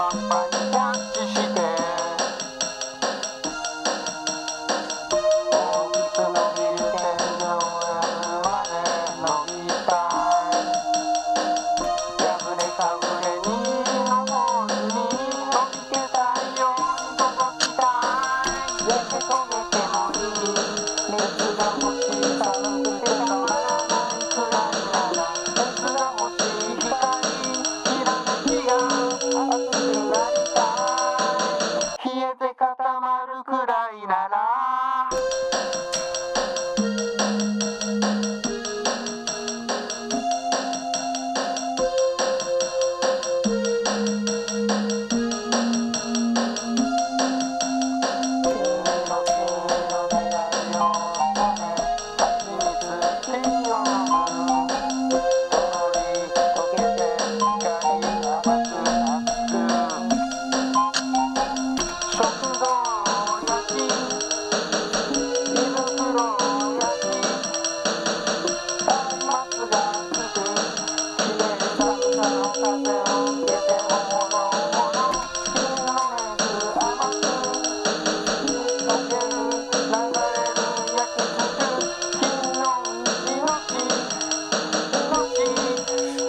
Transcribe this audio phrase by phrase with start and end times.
[0.00, 0.40] No.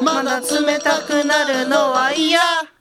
[0.00, 2.77] まだ冷たくなるのは嫌。